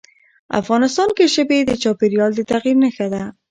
[0.61, 3.23] افغانستان کې ژبې د چاپېریال د تغیر نښه ده.